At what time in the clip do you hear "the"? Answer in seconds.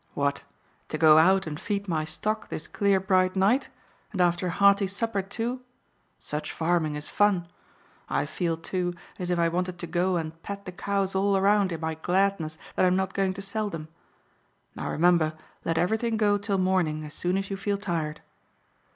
10.65-10.71